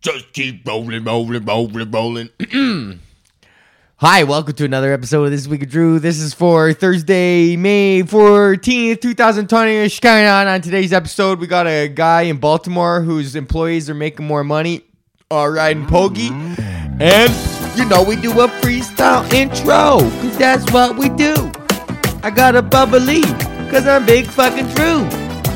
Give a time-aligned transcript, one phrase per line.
[0.00, 2.30] Just keep rolling, rolling, rolling, rolling.
[3.96, 5.98] Hi, welcome to another episode of This Week of Drew.
[5.98, 9.90] This is for Thursday, May 14th, 2020.
[9.90, 10.46] Shining on.
[10.46, 14.84] On today's episode, we got a guy in Baltimore whose employees are making more money
[15.30, 16.30] uh, riding pokey.
[16.30, 21.34] And, you know, we do a freestyle intro, because that's what we do.
[22.22, 23.20] I got a bubbly,
[23.66, 25.02] because I'm big fucking Drew.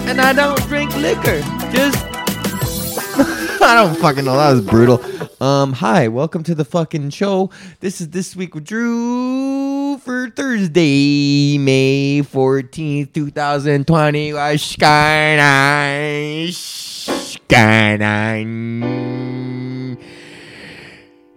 [0.06, 1.40] And I don't drink liquor,
[1.72, 1.96] just
[3.66, 4.36] I don't fucking know.
[4.36, 5.02] That was brutal.
[5.42, 7.48] Um, hi, welcome to the fucking show.
[7.80, 14.32] This is this week with Drew for Thursday, May fourteenth, two thousand twenty.
[14.58, 14.58] Skyline,
[16.52, 17.32] skyline,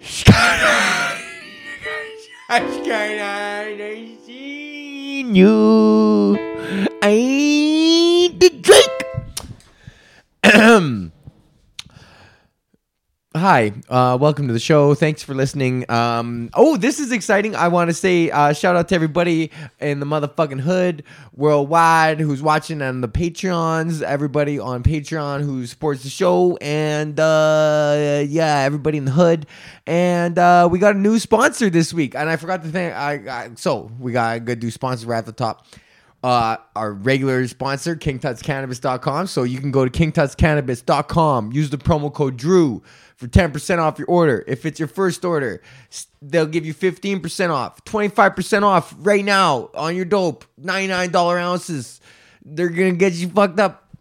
[0.01, 1.39] skyline,
[2.41, 3.81] skyline.
[3.81, 6.35] I seen you.
[7.01, 8.97] I ain't the Drake.
[13.49, 14.93] Hi, uh, welcome to the show.
[14.93, 15.89] Thanks for listening.
[15.89, 17.55] Um, oh, this is exciting.
[17.55, 22.41] I want to say uh, shout out to everybody in the motherfucking hood worldwide who's
[22.41, 28.97] watching on the Patreons, everybody on Patreon who supports the show, and uh, yeah, everybody
[28.97, 29.45] in the hood.
[29.85, 32.95] And uh, we got a new sponsor this week, and I forgot to thank.
[32.95, 35.65] I, I so we got a good new sponsor right at the top
[36.27, 39.27] uh, our regular sponsor, kingtutscannabis.com.
[39.27, 42.83] So you can go to kingtutscannabis.com, use the promo code DREW
[43.15, 44.43] for 10% off your order.
[44.45, 45.61] If it's your first order,
[46.21, 52.01] they'll give you 15% off, 25% off right now on your dope, $99 ounces.
[52.43, 53.83] They're going to get you fucked up.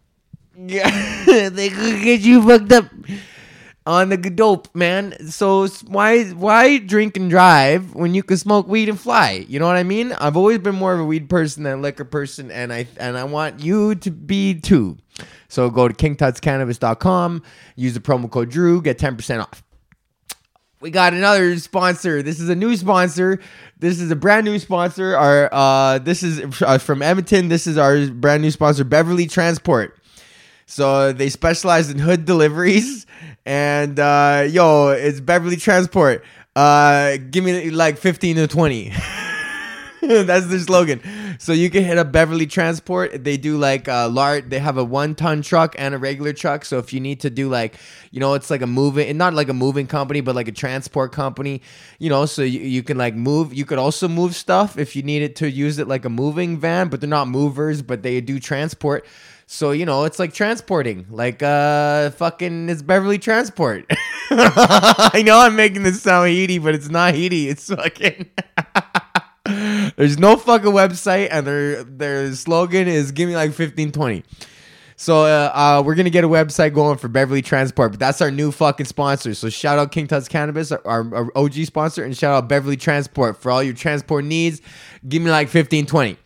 [0.59, 0.89] Yeah,
[1.49, 2.85] they could get you fucked up
[3.87, 5.15] on the dope, man.
[5.29, 9.45] So why why drink and drive when you can smoke weed and fly?
[9.47, 10.11] You know what I mean?
[10.11, 13.17] I've always been more of a weed person than a liquor person, and I and
[13.17, 14.97] I want you to be too.
[15.47, 17.41] So go to kingtutscannabis.com,
[17.77, 19.63] use the promo code Drew, get 10% off.
[20.81, 22.21] We got another sponsor.
[22.21, 23.39] This is a new sponsor.
[23.79, 25.15] This is a brand new sponsor.
[25.15, 27.47] Our uh, this is uh, from Edmonton.
[27.47, 29.97] This is our brand new sponsor, Beverly Transport.
[30.69, 33.07] So they specialize in hood deliveries,
[33.45, 36.25] and uh, yo, it's Beverly Transport.
[36.57, 38.93] Uh, give me like fifteen to twenty.
[40.01, 41.01] That's their slogan.
[41.39, 43.23] So you can hit up Beverly Transport.
[43.23, 44.49] They do like uh, large.
[44.49, 46.65] They have a one-ton truck and a regular truck.
[46.65, 47.75] So if you need to do like,
[48.11, 51.13] you know, it's like a moving, not like a moving company, but like a transport
[51.13, 51.61] company.
[51.97, 53.53] You know, so you, you can like move.
[53.53, 56.89] You could also move stuff if you needed to use it like a moving van,
[56.89, 59.05] but they're not movers, but they do transport.
[59.49, 63.85] So you know, it's like transporting, like uh, fucking, it's Beverly Transport.
[64.29, 67.47] I know I'm making this sound heaty, but it's not heaty.
[67.47, 68.29] It's fucking.
[69.95, 74.23] There's no fucking website, and their their slogan is "Give me like 15, 20."
[74.97, 78.31] So uh, uh, we're gonna get a website going for Beverly Transport, but that's our
[78.31, 79.33] new fucking sponsor.
[79.33, 83.41] So shout out King Tut's Cannabis, our, our, OG sponsor, and shout out Beverly Transport
[83.41, 84.59] for all your transport needs.
[85.07, 86.17] Give me like 15, 20.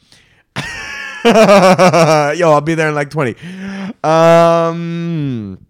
[2.38, 3.36] Yo, I'll be there in like 20.
[4.04, 5.66] Um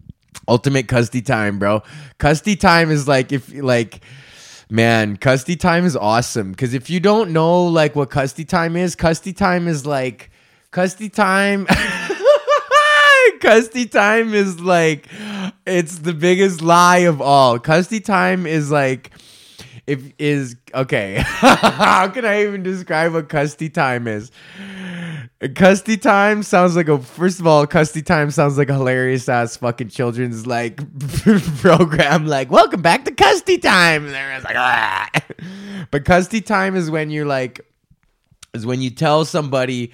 [0.48, 1.82] ultimate custy time, bro.
[2.18, 4.02] Custy time is like if like
[4.70, 8.96] man, custy time is awesome cuz if you don't know like what custy time is,
[8.96, 10.30] custy time is like
[10.70, 11.66] custy time
[13.40, 15.08] Custy time is like
[15.66, 17.58] it's the biggest lie of all.
[17.58, 19.10] Custy time is like
[19.86, 21.16] if is okay.
[21.24, 24.30] How can I even describe what custody time is?
[25.56, 29.56] Custody time sounds like a first of all, custody time sounds like a hilarious ass
[29.56, 30.80] fucking children's like
[31.60, 32.26] program.
[32.26, 34.06] Like, welcome back to custody time.
[34.06, 35.10] And everyone's like, ah.
[35.90, 37.60] But custody time is when you're like,
[38.54, 39.92] is when you tell somebody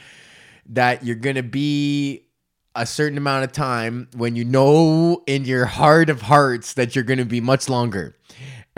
[0.71, 2.27] that you're gonna be
[2.75, 7.05] a certain amount of time when you know in your heart of hearts that you're
[7.05, 8.15] gonna be much longer.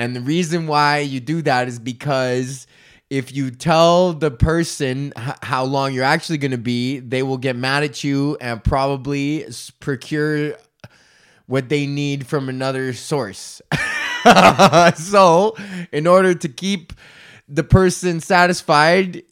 [0.01, 2.67] And the reason why you do that is because
[3.11, 7.37] if you tell the person h- how long you're actually going to be, they will
[7.37, 9.47] get mad at you and probably
[9.79, 10.55] procure
[11.45, 13.61] what they need from another source.
[14.97, 15.55] so,
[15.93, 16.95] in order to keep
[17.47, 19.23] the person satisfied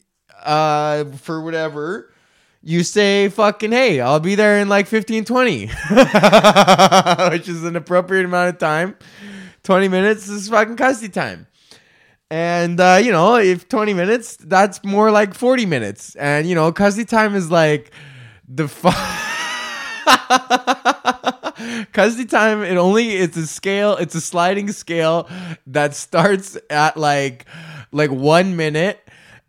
[0.43, 2.13] uh, for whatever,
[2.61, 5.65] you say fucking hey, I'll be there in like 15 20,
[7.31, 8.95] which is an appropriate amount of time.
[9.63, 11.47] 20 minutes is fucking custody time.
[12.31, 16.15] And uh, you know, if 20 minutes, that's more like 40 minutes.
[16.15, 17.91] And you know, custody time is like
[18.47, 18.89] the fu-
[21.93, 22.63] custody time.
[22.63, 23.95] It only it's a scale.
[23.97, 25.27] It's a sliding scale
[25.67, 27.45] that starts at like
[27.91, 28.99] like one minute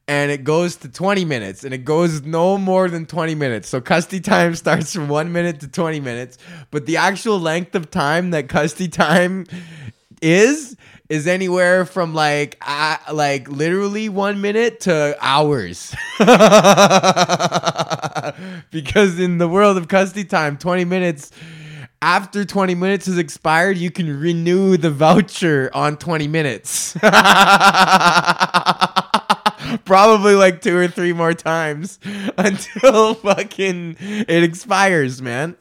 [0.09, 3.69] and it goes to 20 minutes and it goes no more than 20 minutes.
[3.69, 6.37] So custody time starts from 1 minute to 20 minutes,
[6.73, 9.47] but the actual length of time that custody time
[10.21, 10.77] is
[11.09, 15.95] is anywhere from like uh, like literally 1 minute to hours.
[18.71, 21.33] because in the world of custody time, 20 minutes
[22.03, 26.93] after 20 minutes has expired, you can renew the voucher on 20 minutes.
[29.85, 31.99] Probably like two or three more times
[32.39, 35.57] until fucking it expires, man.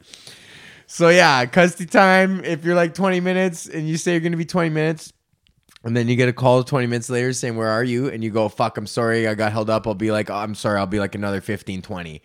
[1.00, 2.44] So yeah, custody time.
[2.44, 5.14] If you're like 20 minutes and you say you're gonna be 20 minutes,
[5.82, 8.10] and then you get a call 20 minutes later saying, Where are you?
[8.10, 9.86] And you go, Fuck, I'm sorry, I got held up.
[9.86, 12.20] I'll be like, oh, I'm sorry, I'll be like another 15, 20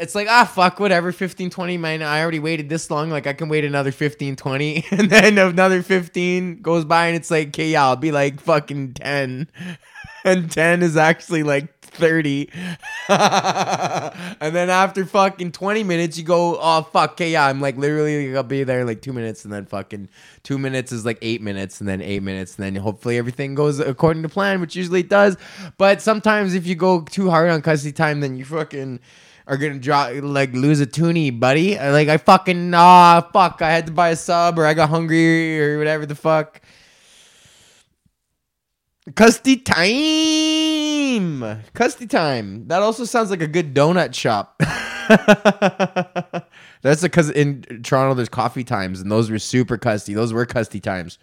[0.00, 3.32] it's like ah fuck whatever 15 20 man i already waited this long like i
[3.32, 7.70] can wait another 15 20 and then another 15 goes by and it's like okay
[7.70, 9.48] yeah i'll be like fucking 10
[10.24, 12.48] and 10 is actually like 30
[13.08, 18.34] and then after fucking 20 minutes you go oh fuck okay yeah i'm like literally
[18.36, 20.08] i'll be there in like two minutes and then fucking
[20.42, 23.80] two minutes is like eight minutes and then eight minutes and then hopefully everything goes
[23.80, 25.36] according to plan which usually it does.
[25.78, 29.00] But sometimes if you go too hard on custody time then you fucking
[29.50, 31.76] are gonna drop like lose a toonie, buddy.
[31.76, 35.60] Like I fucking ah fuck, I had to buy a sub or I got hungry
[35.60, 36.60] or whatever the fuck.
[39.16, 41.62] Custody time.
[41.74, 42.68] Custody time.
[42.68, 44.54] That also sounds like a good donut shop.
[46.82, 50.14] That's because in Toronto there's coffee times and those were super custy.
[50.14, 51.18] Those were custy times.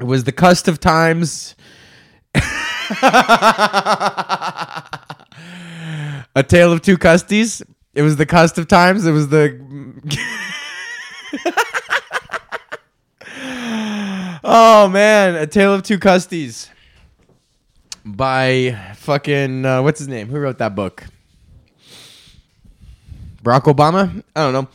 [0.00, 1.54] It was the cust of times.
[6.38, 7.62] A Tale of Two Custies.
[7.94, 9.04] It was the cust of times.
[9.04, 9.58] It was the.
[14.44, 16.68] oh man, A Tale of Two Custies
[18.04, 20.28] by fucking uh, what's his name?
[20.28, 21.06] Who wrote that book?
[23.42, 24.22] Barack Obama?
[24.36, 24.68] I don't know.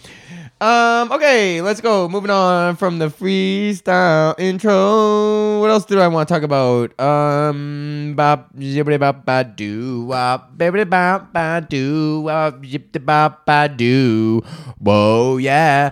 [0.64, 2.08] Um, okay, let's go.
[2.08, 5.60] Moving on from the freestyle intro.
[5.60, 6.98] What else do I want to talk about?
[6.98, 13.68] Um, bop, zibbity bop, ba doo, wop, bibbity bop, ba doo, wop, zippity bop, ba
[13.68, 14.40] doo.
[14.80, 15.92] Whoa, yeah.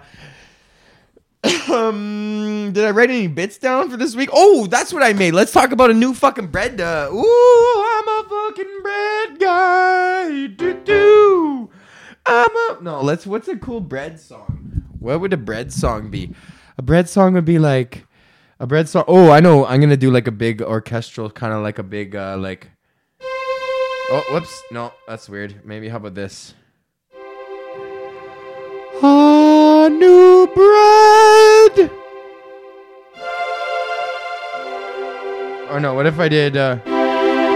[1.67, 4.29] um, did I write any bits down for this week?
[4.31, 5.33] Oh, that's what I made.
[5.33, 6.79] Let's talk about a new fucking bread.
[6.79, 10.47] Uh, ooh, I'm a fucking bread guy.
[10.47, 11.69] Do do.
[12.25, 13.01] I'm a no.
[13.01, 13.27] Let's.
[13.27, 14.60] What's a cool bread song?
[15.01, 16.29] What would a bread song be?
[16.77, 18.05] A bread song would be like
[18.59, 19.03] a bread song.
[19.07, 19.65] Oh, I know.
[19.65, 22.69] I'm gonna do like a big orchestral, kind of like a big uh like.
[24.13, 24.61] Oh, whoops.
[24.69, 25.65] No, that's weird.
[25.65, 26.53] Maybe how about this?
[29.01, 31.89] A new bread.
[35.71, 36.75] Or no, what if I did uh,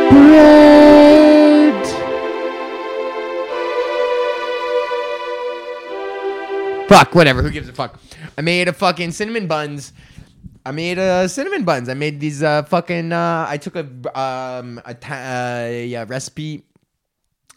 [0.10, 1.45] bread?
[6.88, 7.42] Fuck, whatever.
[7.42, 8.00] Who gives a fuck?
[8.38, 9.92] I made a fucking cinnamon buns.
[10.66, 11.90] I made uh, cinnamon buns.
[11.90, 13.12] I made these uh, fucking.
[13.12, 13.86] Uh, I took a
[14.20, 16.64] um a ta- uh, yeah, recipe,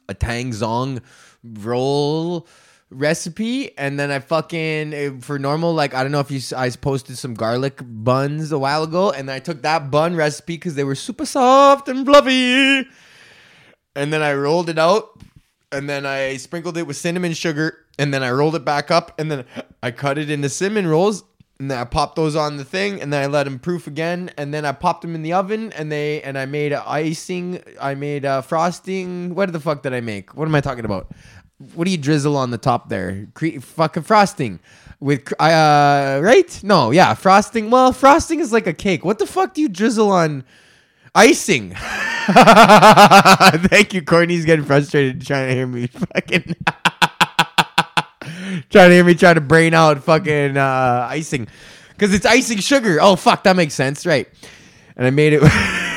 [0.09, 1.03] a tangzhong
[1.45, 2.47] roll
[2.91, 6.71] recipe, and then I fucking uh, for normal like I don't know if you I
[6.71, 10.85] posted some garlic buns a while ago, and I took that bun recipe because they
[10.85, 12.89] were super soft and fluffy,
[13.95, 15.21] and then I rolled it out,
[15.71, 19.19] and then I sprinkled it with cinnamon sugar and then I rolled it back up,
[19.19, 19.45] and then
[19.83, 21.25] I cut it into cinnamon rolls,
[21.61, 24.31] and then I popped those on the thing, and then I let them proof again,
[24.37, 27.95] and then I popped them in the oven, and they and I made icing, I
[27.95, 29.35] made uh, frosting.
[29.35, 30.37] What the fuck did I make?
[30.37, 31.11] What am I talking about?
[31.75, 33.27] What do you drizzle on the top there?
[33.35, 34.61] Cre- fucking frosting
[35.01, 36.61] with uh right?
[36.63, 37.71] No, yeah, frosting.
[37.71, 39.05] Well, frosting is like a cake.
[39.05, 40.45] What the fuck do you drizzle on?
[41.15, 41.75] Icing.
[42.29, 46.55] Thank you, Courtney's getting frustrated trying to hear me fucking.
[48.71, 51.49] trying to hear me trying to brain out fucking uh, icing
[51.89, 52.99] because it's icing sugar.
[53.01, 54.29] Oh fuck, that makes sense, right?
[54.97, 55.43] And I made it.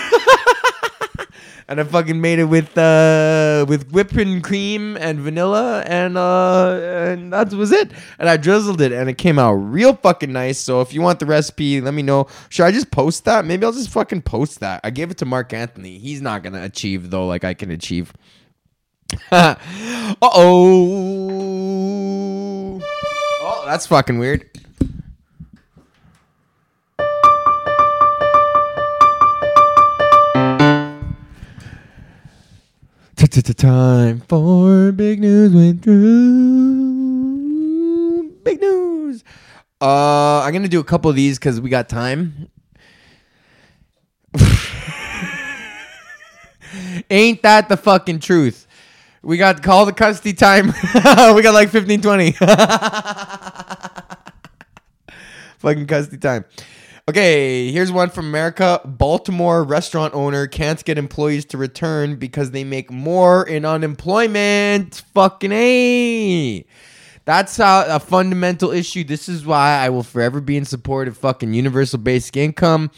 [1.71, 6.79] and I fucking made it with uh with whipping cream and vanilla and uh
[7.11, 7.91] and that was it.
[8.19, 10.57] And I drizzled it and it came out real fucking nice.
[10.57, 12.27] So if you want the recipe, let me know.
[12.49, 13.45] Should I just post that?
[13.45, 14.81] Maybe I'll just fucking post that.
[14.83, 15.97] I gave it to Mark Anthony.
[15.97, 18.11] He's not gonna achieve though like I can achieve.
[19.31, 19.55] uh
[20.21, 21.20] oh.
[23.71, 24.49] That's fucking weird.
[33.55, 35.93] Time for big news with Drew.
[38.43, 39.23] Big news.
[39.79, 42.49] Uh, I'm gonna do a couple of these because we got time.
[47.09, 48.67] Ain't that the fucking truth?
[49.23, 50.67] We got call the custody time.
[51.35, 52.35] we got like 15, 20.
[55.61, 56.45] fucking custody time.
[57.09, 58.79] Okay, here's one from America.
[58.85, 65.03] Baltimore restaurant owner can't get employees to return because they make more in unemployment.
[65.13, 66.65] Fucking A.
[67.25, 69.03] That's how a fundamental issue.
[69.03, 72.91] This is why I will forever be in support of fucking universal basic income.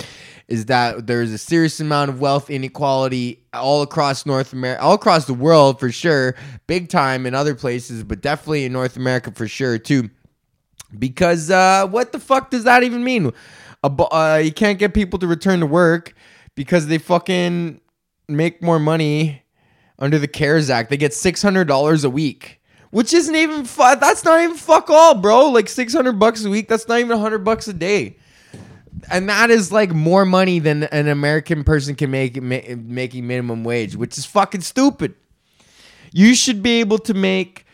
[0.48, 5.25] Is that there's a serious amount of wealth inequality all across North America, all across
[5.25, 6.36] the world for sure,
[6.67, 10.10] big time in other places, but definitely in North America for sure too.
[10.97, 13.31] Because uh, what the fuck does that even mean?
[13.83, 16.13] Uh, you can't get people to return to work
[16.55, 17.81] because they fucking
[18.27, 19.43] make more money
[20.00, 20.89] under the CARES Act.
[20.89, 24.89] They get six hundred dollars a week, which isn't even fu- that's not even fuck
[24.89, 25.50] all, bro.
[25.50, 26.67] Like six hundred bucks a week.
[26.67, 28.17] That's not even hundred bucks a day,
[29.12, 33.63] and that is like more money than an American person can make ma- making minimum
[33.63, 35.15] wage, which is fucking stupid.
[36.13, 37.65] You should be able to make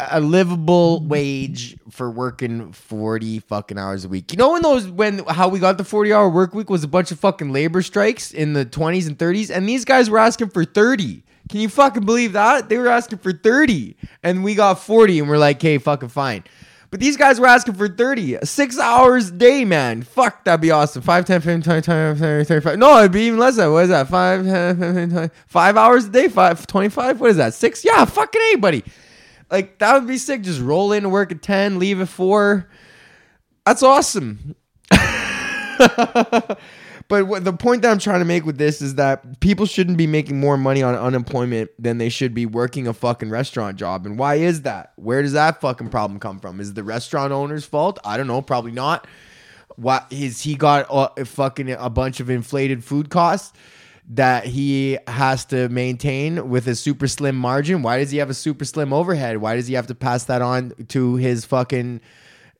[0.00, 4.30] a livable wage for working 40 fucking hours a week.
[4.32, 6.88] You know when those when how we got the 40 hour work week was a
[6.88, 10.50] bunch of fucking labor strikes in the 20s and 30s and these guys were asking
[10.50, 11.22] for 30.
[11.48, 12.68] Can you fucking believe that?
[12.68, 16.44] They were asking for 30 and we got 40 and we're like, "Hey, fucking fine."
[16.90, 18.38] But these guys were asking for 30.
[18.42, 20.02] 6 hours a day, man.
[20.02, 21.02] Fuck, that'd be awesome.
[21.02, 22.78] 5 10 15 20 20 35.
[22.78, 23.72] No, it'd be even less than.
[23.72, 24.08] What is that?
[24.08, 26.28] 5 10 15 20 5 hours a day?
[26.28, 27.20] 5 25?
[27.20, 27.52] What is that?
[27.54, 27.84] 6?
[27.84, 28.84] Yeah, fucking A, buddy.
[29.50, 30.42] Like that would be sick.
[30.42, 32.68] Just roll in, work at ten, leave at four.
[33.64, 34.54] That's awesome.
[37.08, 39.98] but what, the point that I'm trying to make with this is that people shouldn't
[39.98, 44.06] be making more money on unemployment than they should be working a fucking restaurant job.
[44.06, 44.92] And why is that?
[44.96, 46.60] Where does that fucking problem come from?
[46.60, 47.98] Is the restaurant owner's fault?
[48.04, 48.42] I don't know.
[48.42, 49.06] Probably not.
[49.76, 53.52] What is he got a, fucking a bunch of inflated food costs?
[54.10, 57.82] That he has to maintain with a super slim margin.
[57.82, 59.36] Why does he have a super slim overhead?
[59.38, 62.00] Why does he have to pass that on to his fucking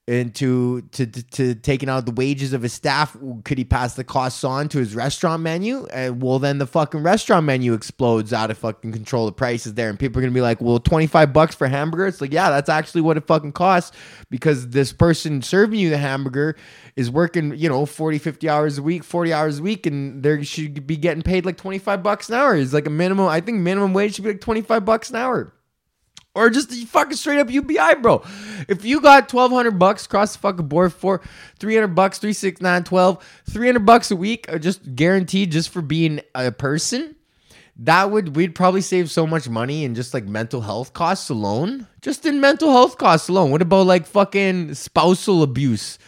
[0.09, 4.05] into to, to, to taking out the wages of his staff could he pass the
[4.05, 5.87] costs on to his restaurant menu?
[5.93, 9.27] And well then the fucking restaurant menu explodes out of fucking control.
[9.27, 9.91] The prices there.
[9.91, 12.71] And people are gonna be like well 25 bucks for hamburger it's like yeah that's
[12.71, 13.95] actually what it fucking costs
[14.31, 16.57] because this person serving you the hamburger
[16.97, 20.43] is working you know 40 50 hours a week 40 hours a week and they
[20.43, 22.57] should be getting paid like 25 bucks an hour.
[22.57, 25.53] Is like a minimum i think minimum wage should be like 25 bucks an hour
[26.39, 28.23] or just fucking straight up UBI, bro.
[28.69, 31.21] If you got 1200 bucks across the fucking board for
[31.59, 36.53] 300 bucks, 369, 12, 300 bucks a week, uh, just guaranteed just for being a
[36.53, 37.17] person,
[37.81, 41.89] that would, we'd probably save so much money in just like mental health costs alone.
[42.03, 43.51] Just in mental health costs alone.
[43.51, 45.99] What about like fucking spousal abuse?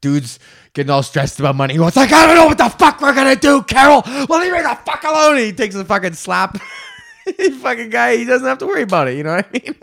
[0.00, 0.38] Dudes
[0.74, 1.74] getting all stressed about money.
[1.74, 4.02] It's like, I don't know what the fuck we're gonna do, Carol.
[4.28, 5.36] Well, leave me the fuck alone.
[5.36, 6.58] And he takes a fucking slap.
[7.60, 9.16] fucking guy, he doesn't have to worry about it.
[9.16, 9.74] You know what I mean?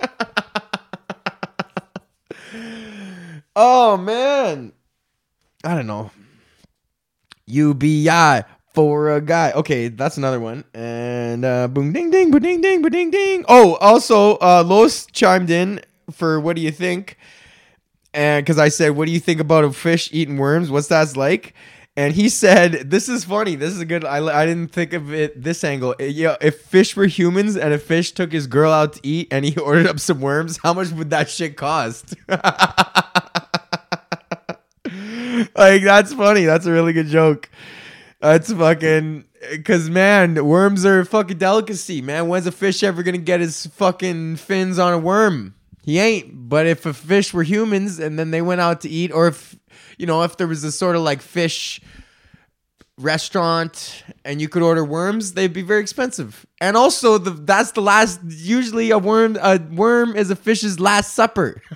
[3.56, 4.74] oh man,
[5.64, 6.12] I don't know.
[7.48, 9.52] UBI for a guy.
[9.54, 10.66] Okay, that's another one.
[10.74, 13.46] And uh, boom, ding, ding, boom, ding, ding, boom, ding, ding.
[13.48, 17.18] Oh, also, uh, Los chimed in for what do you think?
[18.14, 20.70] And because I said, what do you think about a fish eating worms?
[20.72, 21.54] What's that like?
[21.98, 23.56] And he said, "This is funny.
[23.56, 24.04] This is a good.
[24.04, 25.96] I, I didn't think of it this angle.
[25.98, 29.46] Yeah, if fish were humans and a fish took his girl out to eat and
[29.46, 32.42] he ordered up some worms, how much would that shit cost?" like
[35.84, 36.44] that's funny.
[36.44, 37.50] That's a really good joke.
[38.20, 42.02] That's fucking because man, worms are a fucking delicacy.
[42.02, 45.56] Man, when's a fish ever gonna get his fucking fins on a worm?
[45.82, 46.50] He ain't.
[46.50, 49.56] But if a fish were humans and then they went out to eat, or if
[49.98, 51.82] you know, if there was a sort of like fish
[52.98, 56.46] restaurant and you could order worms, they'd be very expensive.
[56.62, 58.20] And also, the that's the last.
[58.25, 61.62] Usually, a worm a worm is a fish's last supper.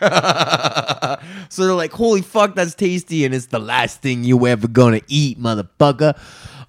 [1.50, 5.02] so they're like, "Holy fuck, that's tasty!" And it's the last thing you ever gonna
[5.08, 6.18] eat, motherfucker.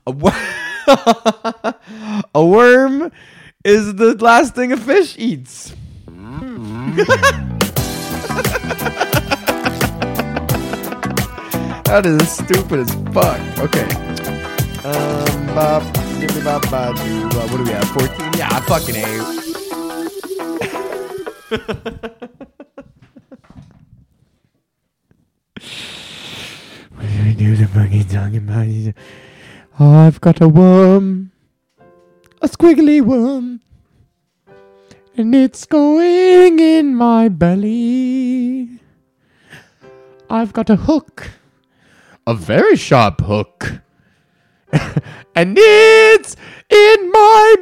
[0.06, 0.32] A, wor-
[2.34, 3.12] a worm
[3.64, 5.74] is the last thing a fish eats.
[6.06, 7.00] Mm-hmm.
[11.90, 13.40] That is stupid as fuck.
[13.58, 13.82] Okay.
[14.86, 15.82] Um, bop,
[16.20, 17.88] give bop, bop, do, uh, what do we have?
[17.88, 18.32] 14?
[18.38, 19.02] Yeah, I fucking A.
[26.94, 28.94] what do we do the fucking talking about?
[29.80, 31.32] Oh, I've got a worm.
[32.40, 33.62] A squiggly worm.
[35.16, 38.78] And it's going in my belly.
[40.30, 41.39] I've got a hook
[42.26, 43.80] a very sharp hook.
[45.34, 46.36] and it's
[46.68, 47.56] in my